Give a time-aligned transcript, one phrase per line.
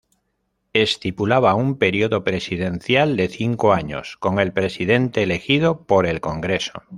[0.73, 6.81] Estipulaba un periodo presidencial de cinco años, con el presidente elegido por el Congreso.